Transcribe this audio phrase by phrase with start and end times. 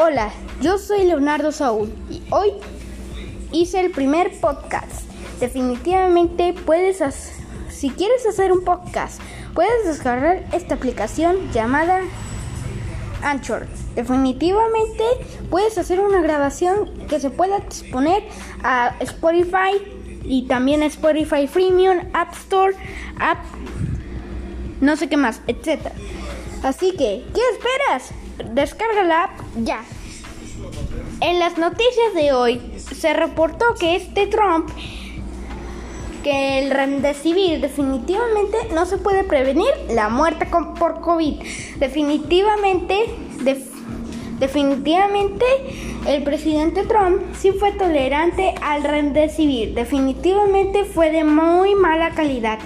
[0.00, 2.52] Hola, yo soy Leonardo Saúl y hoy
[3.50, 5.10] hice el primer podcast.
[5.40, 7.34] Definitivamente puedes, hacer,
[7.68, 9.20] si quieres hacer un podcast,
[9.54, 12.02] puedes descargar esta aplicación llamada
[13.24, 13.66] Anchor.
[13.96, 15.02] Definitivamente
[15.50, 18.22] puedes hacer una grabación que se pueda exponer
[18.62, 19.82] a Spotify
[20.22, 22.72] y también a Spotify Premium, App Store,
[23.18, 23.38] App,
[24.80, 25.88] no sé qué más, etc.
[26.62, 28.12] Así que, ¿qué esperas?
[28.44, 29.82] Descarga la app ya.
[31.20, 34.68] En las noticias de hoy se reportó que este Trump,
[36.22, 40.46] que el remdesivir definitivamente no se puede prevenir la muerte
[40.78, 41.34] por COVID.
[41.78, 43.06] Definitivamente,
[44.38, 45.44] definitivamente
[46.06, 49.74] el presidente Trump sí fue tolerante al remdesivir.
[49.74, 52.58] Definitivamente fue de muy mala calidad.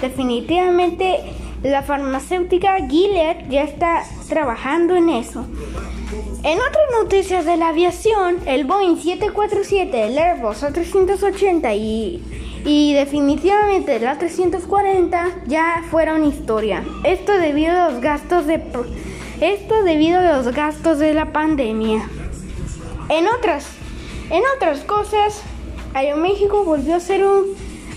[0.00, 1.20] Definitivamente
[1.62, 5.44] la farmacéutica Gilead ya está trabajando en eso.
[6.44, 12.22] En otras noticias de la aviación, el Boeing 747, el Airbus A380 y,
[12.64, 16.84] y definitivamente el A340 ya fueron historia.
[17.04, 18.62] Esto debido a los gastos de
[19.40, 22.08] esto debido a los gastos de la pandemia.
[23.08, 23.66] En otras
[24.30, 25.42] en otras cosas,
[25.94, 27.46] Aeroméxico volvió a ser un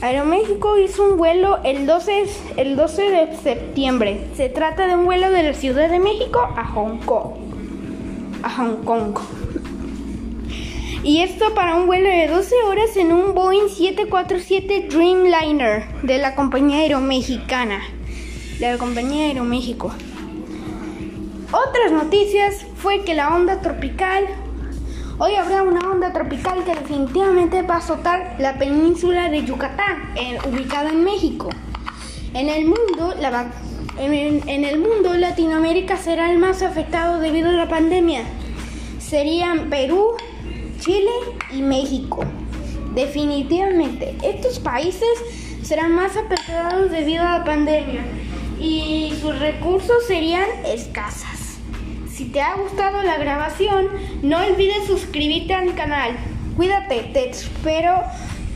[0.01, 2.25] Aeroméxico hizo un vuelo el 12,
[2.57, 4.29] el 12 de septiembre.
[4.35, 7.33] Se trata de un vuelo de la Ciudad de México a Hong Kong.
[8.41, 9.19] A Hong Kong.
[11.03, 16.33] Y esto para un vuelo de 12 horas en un Boeing 747 Dreamliner de la
[16.33, 17.81] compañía aeromexicana.
[18.59, 19.91] De la compañía Aeroméxico.
[21.51, 24.25] Otras noticias fue que la onda tropical
[25.17, 30.13] Hoy habrá una onda tropical que definitivamente va a azotar la península de Yucatán,
[30.49, 31.49] ubicada en México.
[32.33, 33.13] En el mundo,
[33.99, 38.23] en, el mundo, Latinoamérica será el más afectado debido a la pandemia.
[38.99, 40.13] Serían Perú,
[40.79, 41.11] Chile
[41.51, 42.23] y México.
[42.95, 45.09] Definitivamente, estos países
[45.61, 48.03] serán más afectados debido a la pandemia
[48.59, 51.40] y sus recursos serían escasos.
[52.21, 53.87] Si te ha gustado la grabación,
[54.21, 56.11] no olvides suscribirte al canal.
[56.55, 57.99] Cuídate, te espero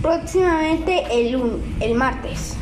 [0.04, 2.58] próximamente el, el martes.